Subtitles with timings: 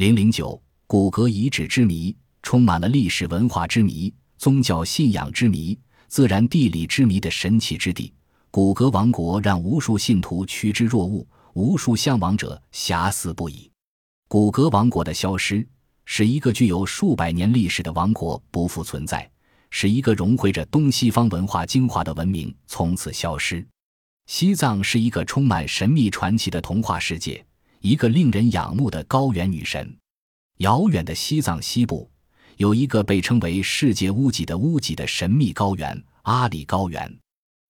[0.00, 8.10] 零零九，古格遗址之谜，充满了历史文化之谜、宗教信仰之谜、自然地理之谜的神奇之地。
[8.50, 13.70] 古格王国让无数信徒趋之若鹜，无数向往者遐思不已。
[14.26, 15.68] 古格王国的消失，
[16.06, 19.30] 使一个具有数百年历史的王国不复存在，
[19.68, 23.62] 使一个融汇着东西方文化精华的文明从此消失。
[24.24, 27.44] 西藏是一个充满神秘传奇的童话世界，
[27.80, 29.96] 一个令人仰慕的高原女神。
[30.58, 32.10] 遥远的西藏西部，
[32.58, 37.18] 有一个被称为“世界屋脊”的屋脊的神秘高原——阿里高原。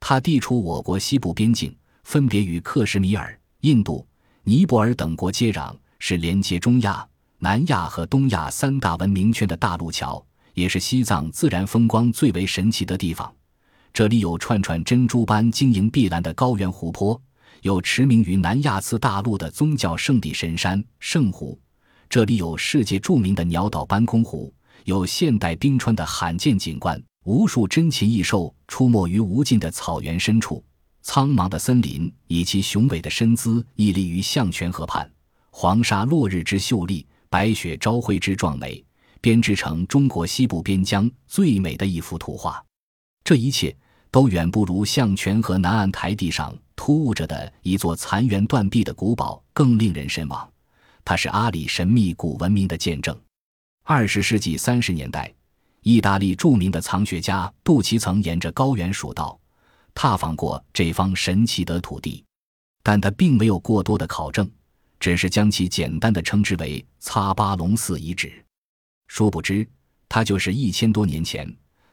[0.00, 4.04] 它地处我国西部边境，分别与克什米尔、印度、
[4.42, 7.06] 尼泊尔等国接壤，是连接中亚、
[7.38, 13.32] 南亚和东亚三大文明圈的大路桥，也是西藏自然风光最为神奇的地方。
[13.92, 17.20] 这里有串串珍珠般晶莹碧蓝的高原湖泊，
[17.62, 21.56] 有驰名于南亚次大陆的宗教圣地神山圣湖，
[22.08, 24.52] 这里有世界著名的鸟岛班空湖，
[24.84, 27.00] 有现代冰川的罕见景观。
[27.24, 30.62] 无数珍禽异兽出没于无尽的草原深处，
[31.02, 35.08] 苍茫的森林以其雄伟的身姿屹立于象泉河畔，
[35.50, 38.84] 黄沙落日之秀丽，白雪朝晖之壮美，
[39.20, 42.60] 编织成中国西部边疆最美的一幅图画。
[43.22, 43.72] 这一切
[44.10, 50.50] 都远不如象泉河南岸台地上突兀着的一座残垣断壁的古堡更令人神往。
[51.04, 53.18] 它是阿里神秘古文明的见证。
[53.84, 55.32] 二十世纪三十年代。
[55.84, 59.36] 意大利著名的藏学家杜奇曾沿着高原蜀道
[59.92, 62.24] 踏访过这方神奇的土地，
[62.84, 64.48] 但他并没有过多的考证，
[65.00, 68.32] 只是将其简单的称之为擦巴隆寺遗址。
[69.08, 69.68] 殊不知，
[70.08, 71.52] 它就是一千多年前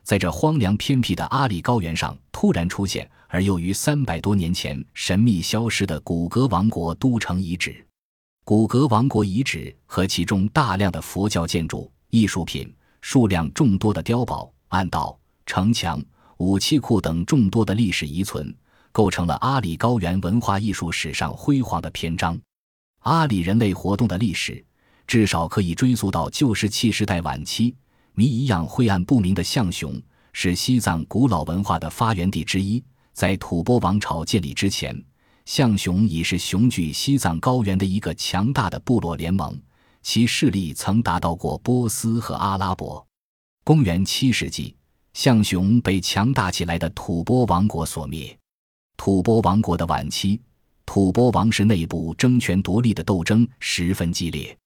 [0.09, 7.85] 在这荒凉偏僻的阿里高原上突然出现，而又于三百多年前神秘消失的古格王国都城遗址。
[8.43, 12.73] 古格王国遗址和其中大量的佛教建筑、艺术品。
[13.01, 16.03] 数量众多的碉堡、暗道、城墙、
[16.37, 18.51] 武器库等众多的历史遗存，
[18.91, 22.35] 构成了阿里高原文化艺术史上辉煌的篇章。
[23.01, 24.65] 阿里人类活动的历史，
[25.05, 27.75] 至少可以追溯到旧石器时代晚期。
[28.19, 29.97] 谜一样晦暗不明的象雄，
[30.33, 32.83] 是西藏古老文化的发源地之一。
[33.13, 35.01] 在吐蕃王朝建立之前，
[35.45, 39.57] 象雄已是雄踞西藏高原的一个强大的部落联盟。
[40.03, 43.07] 其势力曾达到过波斯和阿拉伯。
[43.63, 44.75] 公元七世纪，
[45.13, 48.37] 象雄被强大起来的吐蕃王国所灭。
[48.97, 50.41] 吐蕃王国的晚期，
[50.85, 54.58] 吐蕃王室内部争权夺利的斗争十分激烈。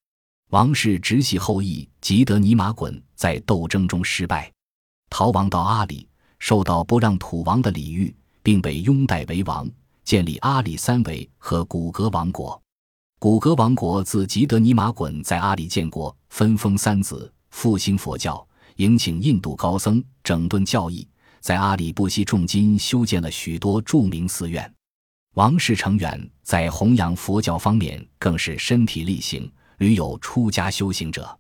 [0.54, 4.54] 王室直系后裔吉德尼玛衮在斗争中失败，
[5.10, 9.68] 逃亡到阿里，受到不让土王的礼遇，并被拥戴为王，
[10.04, 12.62] 建立阿里三维和古格王国。
[13.18, 21.08] 古格王国自吉德尼玛衮在阿里建国，分封三子，复兴佛教，迎请印度高僧，整顿教义，
[21.40, 24.72] 在阿里不惜重金修建了许多著名寺院。
[25.34, 31.38] 王室成员在弘扬佛教方面更是身体力行，屡有出家修行者。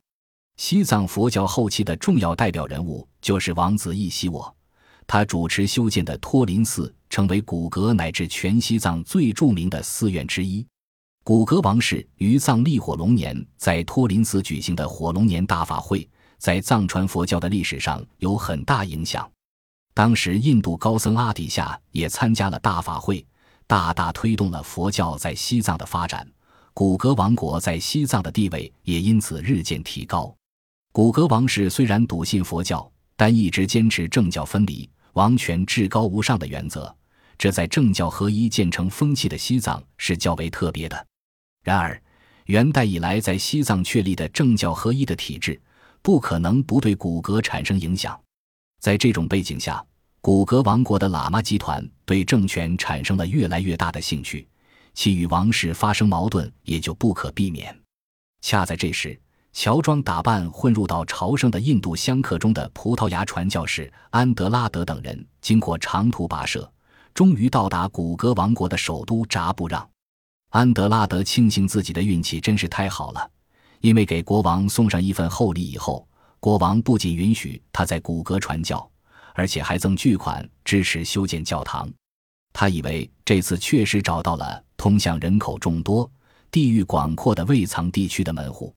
[0.57, 4.55] 西藏佛教后期的重要代表人物就是王子义西沃，
[5.07, 10.65] 他主持修建的托林寺成为古格乃至全西藏最著名的寺院之一。
[11.23, 16.07] 古格王室于藏历火龙年在托林寺举行的火龙年大法会，
[16.37, 19.29] 在藏传佛教的历史上有很大影响。
[19.93, 23.25] 当时印度高僧阿底夏也参加了大法会，
[23.65, 26.27] 大大推动了佛教在西藏的发展。
[26.75, 30.35] 古格王国在西藏的地位也因此日渐提高。
[30.91, 36.93] 古格王室虽然笃信佛教，但一直坚持政教分离、王权至高无上的原则，
[37.37, 41.07] 这在政教合一渐成风气的西藏是较为特别的。
[41.63, 42.01] 然而，
[42.45, 45.61] 元代以来在西藏确立的政教合一的体制，
[46.01, 48.19] 不可能不对古格产生影响。
[48.79, 49.85] 在这种背景下，
[50.21, 54.47] 古格王国的喇嘛集团对政权产生了越来越大的兴趣，
[54.93, 57.77] 其与王室发生矛盾也就不可避免。
[58.41, 59.19] 恰在这时，
[59.51, 66.71] 乔装打扮混入到朝圣的印度香客中的葡萄牙传教士安德拉德等人，经过长途跋涉，
[67.13, 69.87] 终于到达古格王国的首都扎布让。
[70.49, 73.29] 安德拉德庆幸自己的运气真是太好了，
[73.79, 76.07] 因为给国王送上一份厚礼以后，
[76.39, 78.87] 国王不仅允许他在古格传教，
[79.33, 81.89] 而且还赠巨款支持修建教堂。
[82.53, 86.09] 他以为这次确实找到了通向人口众多、
[86.49, 88.73] 地域广阔的未藏地区的门户，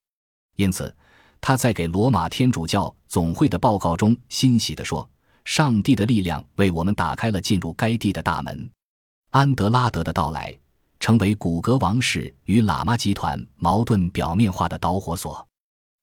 [0.57, 0.93] 因此
[1.41, 5.09] 他在给罗马天主教总会的报告中欣喜地说
[5.45, 8.69] ：“上帝的力量为我们打开了进入该地的大门。”
[9.31, 10.59] 安德拉德的到来。
[10.99, 15.47] 成为古格王室与喇嘛集团矛盾表面化的导火索。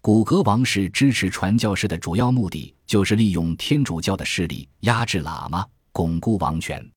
[0.04, 6.88] 古格王室支持传教士的主要目的，就是利用天主教的势力压制喇嘛，巩固王权。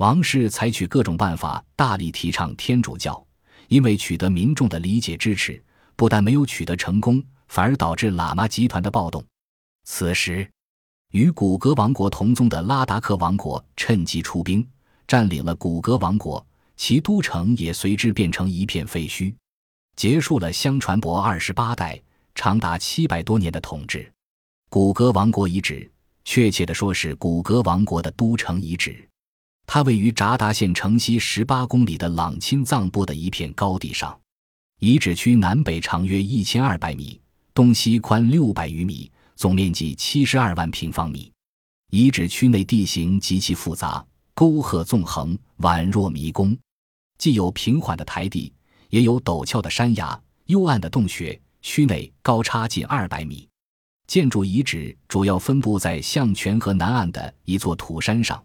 [0.00, 3.22] 王室采取各种办法，大力提倡天主教，
[3.68, 5.62] 因为取得民众的理解支持，
[5.94, 9.22] 不但没有取得成功，反而导致喇嘛集团的暴动。
[9.84, 10.50] 此时，
[11.12, 14.66] 与古格王国同宗的拉达克王国趁机出兵，
[15.06, 16.42] 占领了古格王国，
[16.78, 19.34] 其都城也随之变成一片废墟，
[19.96, 22.00] 结束了相传伯二十八代、
[22.34, 24.10] 长达七百多年的统治。
[24.70, 25.92] 古格王国遗址，
[26.24, 29.06] 确切的说是古格王国的都城遗址。
[29.72, 34.20] 它位于札达县城西十八公里的朗钦藏布的一片高地上，
[34.80, 37.20] 遗址区南北长约一千二百米，
[37.54, 41.30] 东西宽六百余米，总面积七十二万平方米。
[41.92, 46.58] 遗址区内地形极其复杂，沟壑纵横，宛若迷宫，
[47.16, 48.52] 既有平缓的台地，
[48.88, 51.40] 也有陡峭的山崖、幽暗的洞穴。
[51.62, 53.48] 区内高差近二百米。
[54.08, 58.44] 建筑遗址主要分布在象泉河南岸的一座土山上。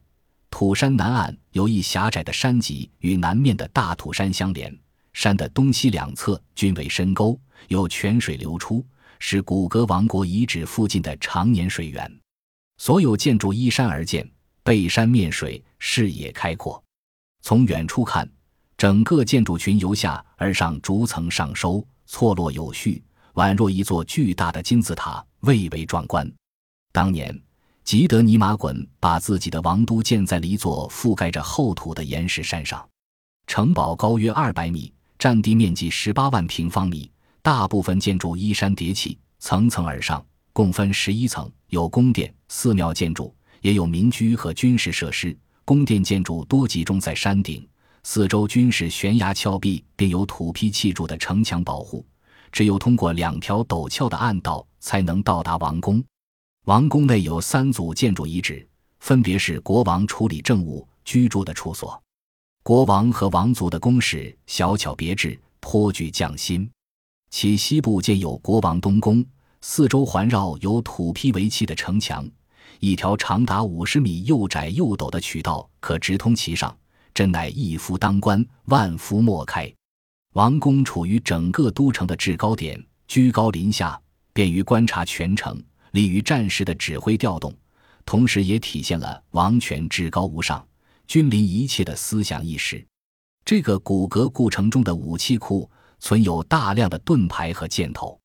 [0.57, 4.74] 土山南岸有一狭窄的山脊与南面的大土山相连，
[5.12, 7.38] 山的东西两侧均为深沟，
[7.68, 8.81] 有泉水流出，
[9.19, 12.10] 是古格王国遗址附近的常年水源。
[12.78, 14.25] 所有建筑依山而建，
[14.63, 16.81] 背山面水，视野开阔。
[17.42, 18.25] 从远处看，
[18.78, 23.04] 整个建筑群由下而上逐层上收，错落有序，
[23.34, 26.31] 宛若一座巨大的金字塔，蔚为壮观。
[26.94, 27.44] 当年。
[27.85, 32.83] 吉德尼玛衮把自己的王都建在了一座覆盖着厚土的岩石山上，
[33.45, 37.11] 城堡高约二百米，占地面积十八万平方米。
[37.43, 45.37] 大部分建筑依山叠起，层层而上，共分十一层，有宫殿、寺庙建筑，也有民居和军事设施。
[45.63, 47.67] 宫殿建筑多集中在山顶，
[48.01, 52.03] 四周均是悬崖峭壁，并有土坯砌筑的城墙保护。
[52.51, 56.03] 只有通过两条陡峭的暗道，才能到达王宫。
[56.65, 58.67] 王宫内有三组建筑遗址，
[59.00, 62.01] 分别是国王处理政务、居住的处所。
[62.63, 66.67] 国王和王族的宫室小巧别致，颇具匠心。
[67.29, 69.23] 其西部建有国王东宫，
[69.62, 72.27] 四周环绕有土坯围砌的城墙，
[72.79, 76.75] 一条长达五十米、又窄又陡的渠道可直通其上，
[77.13, 79.71] 真乃一夫当关，万夫莫开。
[80.33, 84.01] 王宫处于整个都城的制高点，居高临下，
[84.33, 85.63] 便于观察全城。
[85.95, 87.56] 利于战时的指挥调动，
[88.06, 90.68] 同时也体现了王权至高无上、
[91.07, 92.86] 君临一切的思想意识。
[93.45, 98.19] 这个古格故城中的武器库存有大量的盾牌和箭头。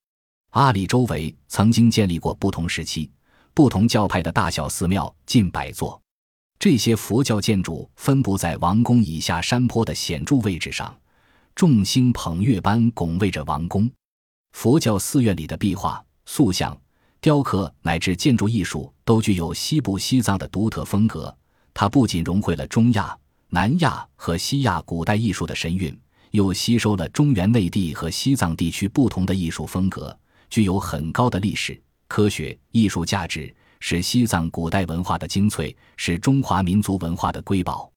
[0.50, 3.08] 阿里周围曾经建立过不同时期、
[3.54, 6.02] 不同教派的大小寺庙近百座，
[6.58, 10.92] 这些佛教建筑分布在王宫以下山坡的显著位置上，
[11.54, 13.88] 众星捧月般拱卫着王宫。
[14.54, 16.76] 佛教寺院里的壁画、塑像。
[17.20, 21.34] 雕刻乃至建筑艺术都具有西部西藏的独特风格。
[21.74, 23.16] 它不仅融汇了中亚、
[23.48, 25.96] 南亚和西亚古代艺术的神韵，
[26.30, 30.16] 又吸收了中原内地和西藏地区不同的艺术风格，
[30.48, 37.90] 具有很高的历史、科学、艺术价值，是西藏古代文化的精粹，是中华民族文化的瑰宝。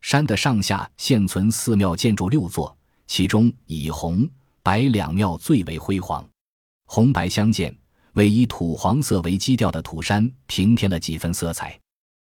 [0.00, 2.74] 山的上下现存寺庙建筑六座，
[3.06, 4.28] 其中以红、
[4.62, 6.26] 白两庙最为辉煌，
[6.86, 7.74] 红白相间。
[8.14, 11.78] 为以土黄色为基调的土山平添了几分色彩。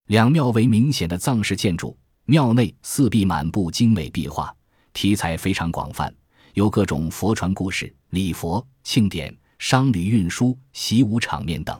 [0.08, 4.54] 两庙为明显的藏式建筑，庙内四壁满布精美壁画，
[4.94, 6.14] 题材非常广泛，
[6.54, 11.80] 有各种佛传故事、礼佛、庆典、商旅运输、习武场面等。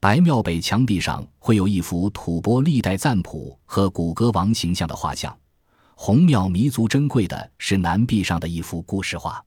[0.00, 5.36] 白庙北墙壁上会有一幅吐蕃历代赞普和古格王形象的画像。
[5.94, 9.42] 红庙弥足珍贵的是南壁上的一幅故事画。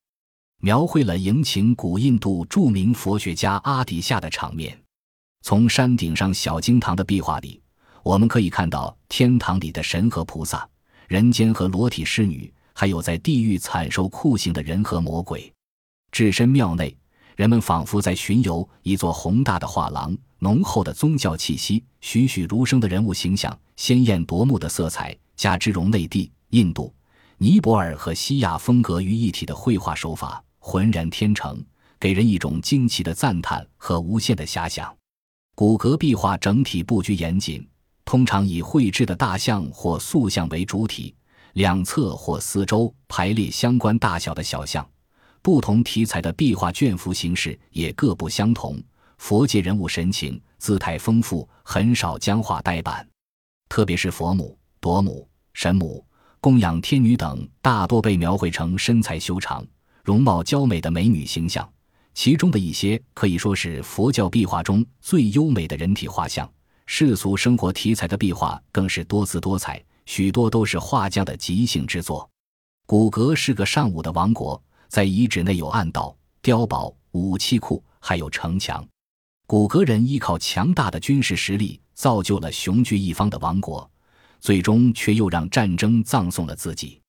[0.61, 4.77] 描绘了迎请古印度著名佛学家阿底夏的场面。
[5.41, 7.61] 从山顶上小经堂的壁画里，
[8.03, 10.67] 我们可以看到天堂里的神和菩萨，
[11.07, 15.49] 人间和裸体侍女，还有在地狱惨受酷刑的人和魔鬼。
[16.11, 16.93] 置身庙内，
[17.37, 26.93] 人们仿佛在巡游一座宏大的画廊，浓厚的宗教气息，栩栩如生的人物形象，鲜艳夺目的色彩，加之融内地、印度、
[27.37, 30.43] 尼泊尔和西亚风格于一体的绘画手法。
[30.59, 31.63] 浑然天成，
[31.99, 34.95] 给人一种惊奇的赞叹和无限的遐想。
[35.55, 37.67] 骨骼壁画整体布局严谨，
[38.05, 41.15] 通常以绘制的大象或塑像为主体，
[41.53, 44.87] 两侧或四周排列相关大小的小象。
[45.41, 48.81] 不同题材的壁画卷幅形式也各不相同。
[49.17, 53.05] 佛界人物神情姿态丰富，很少僵化呆板。
[53.67, 56.05] 特别是佛母、夺母、神母、
[56.39, 59.65] 供养天女等，大多被描绘成身材修长、
[60.09, 61.71] 容貌娇美的美女形象。
[62.15, 66.51] 其中的一些可以说是佛教壁画中最优美的人体画像。
[66.87, 72.27] 世俗生活题材的壁画更是多姿多彩，许多都是画匠的即兴之作。
[72.87, 78.83] 古格是个尚武的王国，在遗址内有暗道、碉堡、武器库，还有城墙。
[79.45, 83.87] 古格人依靠强大的军事实力，造就了雄踞一方的王国，
[84.39, 86.99] 最终却又让战争葬送了自己。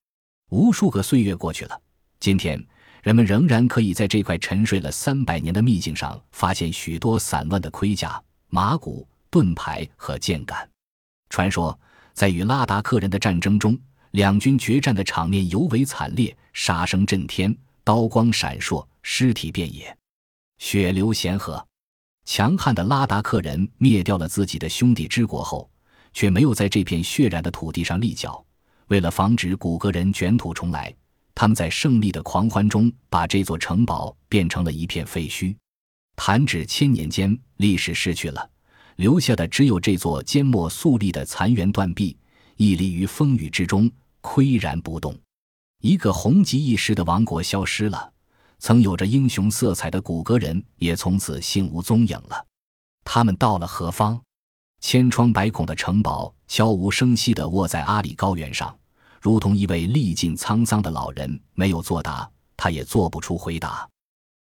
[0.51, 1.81] 无数个岁月过去了，
[2.19, 2.63] 今天。
[3.03, 10.69] 人们仍然可以在这块沉睡了三百年的秘境上发现许多散乱的盔甲、马骨、盾牌和剑杆。
[11.31, 11.79] 传说，
[12.13, 13.79] 在与拉达克人的战争中，
[14.11, 19.97] 两军决战的场面尤为惨烈，杀声震天，刀光闪烁，尸体遍野，
[20.59, 21.65] 血流咸河。
[22.27, 25.71] 强悍的拉达克人灭掉了自己的兄弟之国后，
[26.13, 28.45] 却没有在这片血染的土地上立脚。
[28.89, 30.95] 为了防止古格人卷土重来。
[31.41, 35.57] 他们在胜利的狂欢中，把这座城堡变成了一片废墟。
[36.15, 38.51] 弹指千年间，历史逝去了，
[38.97, 42.15] 留下的只有这座缄默肃立的残垣断壁，
[42.59, 45.19] 屹立于风雨之中，岿然不动。
[45.81, 48.13] 一个红极一时的王国消失了，
[48.59, 52.47] 曾有着英雄色彩的古格人也从此心无踪影了。
[53.03, 54.21] 他们到了何方？
[54.83, 58.77] 千疮百孔的城堡悄无声息地卧在阿里高原上。
[59.21, 63.90] 如同一位历尽沧桑的老人，没有作答，他也做不出回答。